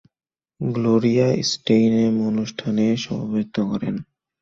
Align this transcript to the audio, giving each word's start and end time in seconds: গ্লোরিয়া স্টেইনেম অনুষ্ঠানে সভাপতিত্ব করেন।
গ্লোরিয়া 0.61 1.27
স্টেইনেম 1.51 2.13
অনুষ্ঠানে 2.27 2.85
সভাপতিত্ব 2.97 3.57
করেন। 3.71 3.95